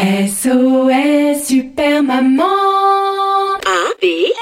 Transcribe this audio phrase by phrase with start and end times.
[0.00, 2.40] SOS Super Maman.
[2.40, 4.32] A, B,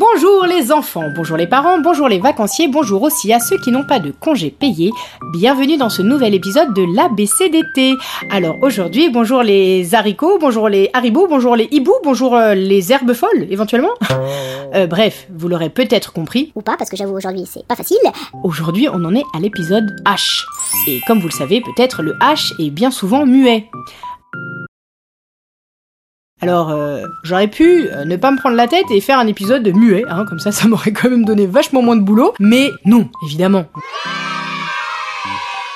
[0.00, 3.84] Bonjour les enfants, bonjour les parents, bonjour les vacanciers, bonjour aussi à ceux qui n'ont
[3.84, 4.92] pas de congés payés.
[5.34, 7.98] Bienvenue dans ce nouvel épisode de l'ABCDT.
[8.30, 13.12] Alors aujourd'hui, bonjour les haricots, bonjour les haribots, bonjour les hiboux, bonjour euh, les herbes
[13.12, 13.92] folles éventuellement.
[14.72, 17.98] Euh, bref, vous l'aurez peut-être compris, Ou pas, parce que j'avoue, aujourd'hui, c'est pas facile.
[18.44, 20.44] aujourd'hui on en est à l'épisode H.
[20.86, 23.68] Et comme vous le savez, peut-être le H est bien souvent muet.
[26.42, 29.66] Alors, euh, j'aurais pu euh, ne pas me prendre la tête et faire un épisode
[29.74, 32.34] muet, hein, comme ça, ça m'aurait quand même donné vachement moins de boulot.
[32.40, 33.66] Mais non, évidemment.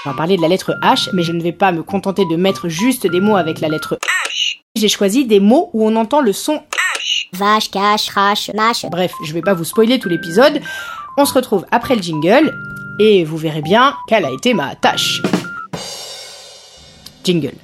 [0.06, 2.36] On va parler de la lettre H, mais je ne vais pas me contenter de
[2.36, 4.58] mettre juste des mots avec la lettre H.
[4.74, 6.62] J'ai choisi des mots où on entend le son
[7.32, 8.86] Vache, cache, crash, mâche.
[8.90, 10.60] Bref, je vais pas vous spoiler tout l'épisode.
[11.16, 12.54] On se retrouve après le jingle
[12.98, 15.22] et vous verrez bien quelle a été ma tâche.
[17.24, 17.63] Jingle.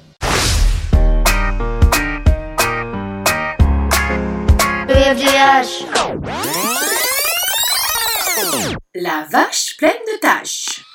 [8.95, 10.85] La vache pleine de taches.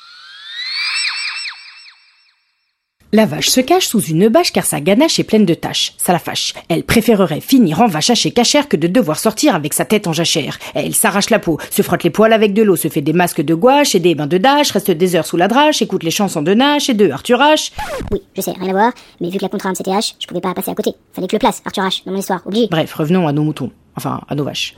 [3.13, 5.93] La vache se cache sous une bâche car sa ganache est pleine de taches.
[5.99, 6.55] Ça la fâche.
[6.71, 10.15] Elle préférerait finir en vache hachée cachère que de devoir sortir avec sa tête en
[10.15, 10.59] jachère.
[10.75, 13.43] Elle s'arrache la peau, se frotte les poils avec de l'eau, se fait des masques
[13.43, 16.11] de gouache et des bains de dash, reste des heures sous la drache, écoute les
[16.11, 17.71] chansons de Nash et de Arthur H.
[18.13, 20.41] Oui, je sais, rien à voir, mais vu que la contrainte c'était H, je pouvais
[20.41, 20.95] pas passer à côté.
[21.13, 22.69] Fallait que le place, Arthur H, dans mon histoire, obligé.
[22.71, 23.71] Bref, revenons à nos moutons.
[23.97, 24.75] Enfin, à nos vaches.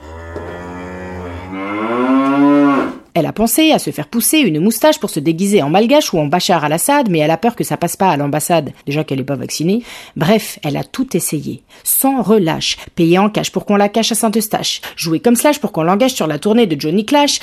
[3.14, 6.20] Elle a pensé à se faire pousser une moustache pour se déguiser en malgache ou
[6.20, 9.18] en Bachar al-Assad, mais elle a peur que ça passe pas à l'ambassade, déjà qu'elle
[9.18, 9.82] est pas vaccinée.
[10.14, 11.64] Bref, elle a tout essayé.
[11.82, 12.76] Sans relâche.
[12.94, 14.82] Payer en cash pour qu'on la cache à Saint-Eustache.
[14.94, 17.40] Jouer comme Slash pour qu'on l'engage sur la tournée de Johnny Clash.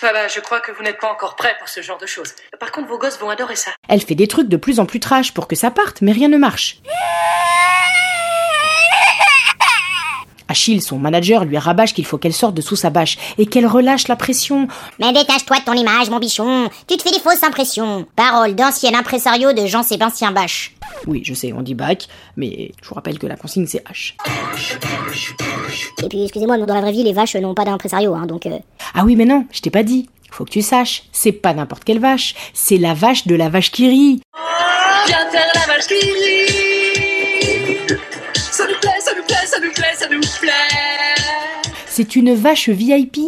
[0.00, 2.32] Bah, je crois que vous n'êtes pas encore prêt pour ce genre de choses.
[2.60, 3.72] Par contre, vos gosses vont adorer ça.
[3.88, 6.28] Elle fait des trucs de plus en plus trash pour que ça parte, mais rien
[6.28, 6.80] ne marche.
[10.48, 13.66] Achille, son manager, lui rabâche qu'il faut qu'elle sorte de sous sa bâche et qu'elle
[13.66, 14.66] relâche la pression.
[14.98, 16.68] Mais détache-toi de ton image, mon bichon.
[16.88, 18.06] Tu te fais des fausses impressions.
[18.16, 20.70] Parole d'ancien impresario de Jean-Sébastien Bach.
[21.06, 24.14] Oui, je sais, on dit bac, mais je vous rappelle que la consigne c'est H.
[26.02, 28.46] Et puis, excusez-moi, mais dans la vraie vie, les vaches n'ont pas d'impresario, hein, donc...
[28.46, 28.58] euh,
[28.94, 30.08] Ah oui, mais non, je t'ai pas dit.
[30.30, 33.70] Faut que tu saches, c'est pas n'importe quelle vache, c'est la vache de la vache
[33.70, 34.20] qui rit.
[35.06, 36.67] Viens faire la vache qui rit.
[41.86, 43.18] C'est une vache VIP.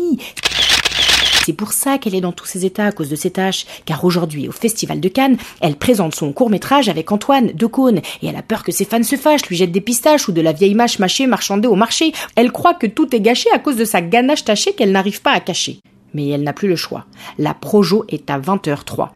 [1.45, 3.67] C'est pour ça qu'elle est dans tous ces états à cause de ses tâches.
[3.85, 8.01] Car aujourd'hui, au Festival de Cannes, elle présente son court-métrage avec Antoine Decaune.
[8.23, 10.41] Et elle a peur que ses fans se fâchent, lui jettent des pistaches ou de
[10.41, 12.13] la vieille mâche mâchée marchandée au marché.
[12.37, 15.33] Elle croit que tout est gâché à cause de sa ganache tachée qu'elle n'arrive pas
[15.33, 15.81] à cacher.
[16.15, 17.07] Mais elle n'a plus le choix.
[17.39, 19.09] La projo est à 20h03.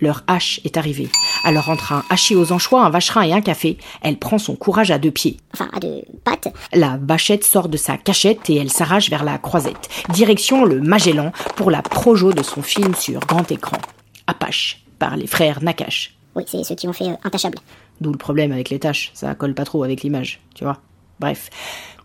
[0.00, 1.08] Leur hache est arrivée.
[1.44, 4.90] Alors entre un hachis aux anchois, un vacherin et un café, elle prend son courage
[4.90, 5.38] à deux pieds.
[5.54, 6.48] Enfin, à deux pattes.
[6.72, 9.88] La vachette sort de sa cachette et elle s'arrache vers la croisette.
[10.10, 13.78] Direction le Magellan pour la projo de son film sur grand écran.
[14.26, 16.14] Apache, par les frères Nakash.
[16.34, 17.58] Oui, c'est ceux qui ont fait euh, Intachable.
[18.00, 20.78] D'où le problème avec les tâches, ça colle pas trop avec l'image, tu vois.
[21.20, 21.50] Bref.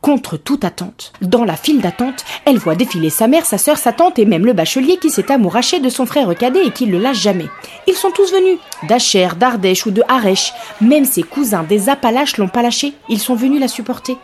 [0.02, 3.94] Contre toute attente, dans la file d'attente, elle voit défiler sa mère, sa sœur, sa
[3.94, 6.98] tante et même le bachelier qui s'est amouraché de son frère cadet et qui le
[6.98, 7.48] lâche jamais.
[7.88, 8.60] Ils sont tous venus,
[8.90, 10.52] d'Acher, d'Ardèche ou de Harèche.
[10.82, 14.18] Même ses cousins des Appalaches l'ont pas lâché, ils sont venus la supporter.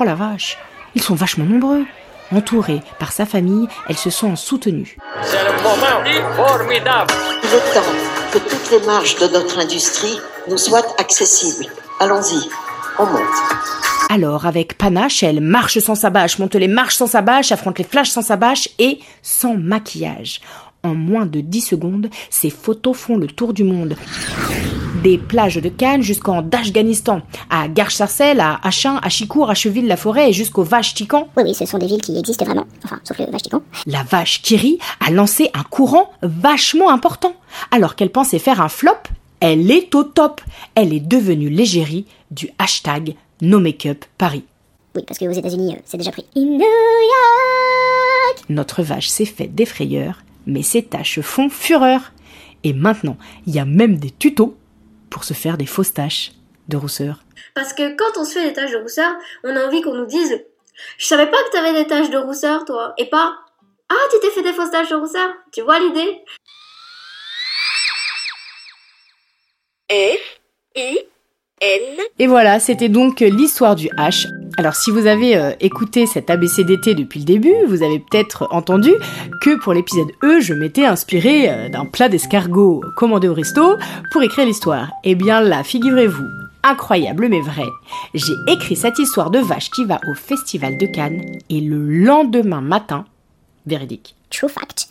[0.00, 0.56] Oh la vache,
[0.94, 1.84] ils sont vachement nombreux.
[2.34, 4.96] Entourée par sa famille, elle se sent soutenue.
[5.22, 7.12] C'est le moment formidable.
[7.42, 10.18] Il est temps que toutes les marges de notre industrie
[10.48, 11.66] nous soient accessibles.
[12.00, 12.48] Allons-y,
[12.98, 13.87] on monte.
[14.10, 17.78] Alors, avec panache, elle marche sans sa bâche, monte les marches sans sa bâche, affronte
[17.78, 20.40] les flashs sans sa bâche et sans maquillage.
[20.82, 23.96] En moins de 10 secondes, ses photos font le tour du monde.
[25.02, 27.20] Des plages de Cannes jusqu'en Afghanistan,
[27.50, 31.28] à Garches-Sarcelles, à Achin, à Chicourt, à Cheville-la-Forêt et jusqu'aux Vaches Tican.
[31.36, 32.66] Oui, oui, ce sont des villes qui existent vraiment.
[32.84, 33.62] Enfin, sauf le Vatican.
[33.86, 37.34] La vache Kiri a lancé un courant vachement important.
[37.70, 38.96] Alors qu'elle pensait faire un flop,
[39.40, 40.40] elle est au top.
[40.74, 44.44] Elle est devenue l'égérie du hashtag No Make Up Paris.
[44.94, 46.26] Oui, parce qu'aux États-Unis, euh, c'est déjà pris.
[46.36, 52.12] In New York Notre vache s'est faite des frayeurs, mais ses taches font fureur.
[52.64, 54.56] Et maintenant, il y a même des tutos
[55.10, 56.32] pour se faire des fausses taches
[56.68, 57.22] de rousseur.
[57.54, 59.12] Parce que quand on se fait des taches de rousseur,
[59.44, 60.44] on a envie qu'on nous dise
[60.98, 62.94] Je savais pas que t'avais des taches de rousseur, toi.
[62.98, 63.36] Et pas
[63.88, 65.30] Ah, tu t'es fait des fausses taches de rousseur.
[65.52, 66.22] Tu vois l'idée?
[72.18, 74.28] Et voilà, c'était donc l'histoire du H.
[74.56, 78.90] Alors si vous avez euh, écouté cet ABCDT depuis le début, vous avez peut-être entendu
[79.40, 83.76] que pour l'épisode E, je m'étais inspiré euh, d'un plat d'escargot commandé au resto
[84.10, 84.90] pour écrire l'histoire.
[85.04, 86.26] Eh bien là, figurez-vous,
[86.64, 87.66] incroyable mais vrai,
[88.14, 92.60] j'ai écrit cette histoire de vache qui va au festival de Cannes et le lendemain
[92.60, 93.04] matin,
[93.64, 94.88] véridique, True fact.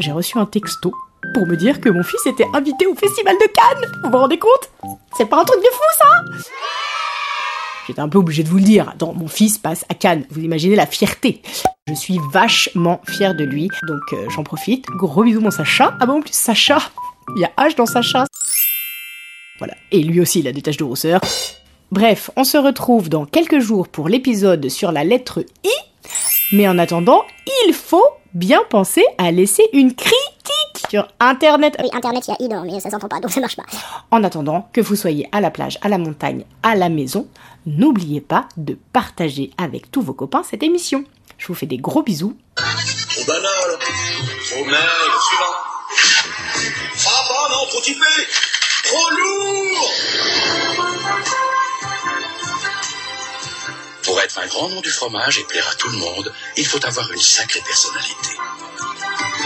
[0.00, 0.94] j'ai reçu un texto
[1.32, 3.90] pour me dire que mon fils était invité au festival de Cannes.
[4.02, 4.70] Vous vous rendez compte?
[5.16, 6.06] C'est pas un truc de fou ça?
[7.86, 8.88] J'étais un peu obligé de vous le dire.
[8.88, 10.24] Attends, mon fils passe à Cannes.
[10.30, 11.42] Vous imaginez la fierté.
[11.86, 13.68] Je suis vachement fière de lui.
[13.86, 14.86] Donc euh, j'en profite.
[14.86, 15.96] Gros bisous mon Sacha.
[16.00, 16.78] Ah bon, en plus Sacha.
[17.36, 18.24] Il y a H dans Sacha.
[19.58, 19.74] Voilà.
[19.92, 21.20] Et lui aussi, il a des taches de rousseur.
[21.92, 25.70] Bref, on se retrouve dans quelques jours pour l'épisode sur la lettre I.
[26.52, 27.24] Mais en attendant,
[27.66, 30.33] il faut bien penser à laisser une critique
[30.88, 31.76] sur Internet.
[31.82, 33.64] Oui, Internet, il y a Idor, mais ça s'entend pas, donc ça marche pas.
[34.10, 37.26] En attendant que vous soyez à la plage, à la montagne, à la maison,
[37.66, 41.04] n'oubliez pas de partager avec tous vos copains cette émission.
[41.38, 42.36] Je vous fais des gros bisous.
[42.56, 43.78] Trop banal.
[44.50, 45.22] Trop maigre.
[45.28, 45.54] Suivant.
[47.06, 48.00] Ah bah non, trop typé.
[48.84, 49.90] Trop lourd.
[54.02, 56.84] Pour être un grand nom du fromage et plaire à tout le monde, il faut
[56.84, 58.30] avoir une sacrée personnalité.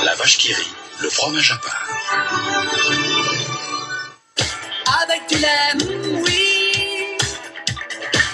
[0.04, 1.86] La vache qui rit, le fromage à part.
[5.02, 7.16] Avec du lait, mm, oui.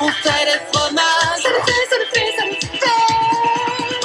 [0.00, 1.42] On fait des fromages.
[1.42, 3.04] Ça le fait, ça le fait, ça le fait.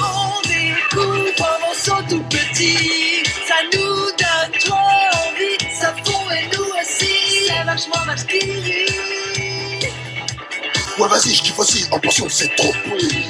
[0.02, 3.24] On découvre un morceau tout petit.
[3.48, 5.58] Ça nous donne trop envie.
[5.80, 7.48] Ça fond et nous aussi.
[7.48, 8.86] C'est vachement rit.
[10.98, 11.86] Ouais, vas-y, je kiffe aussi.
[11.92, 13.30] En portion, c'est trop pourri.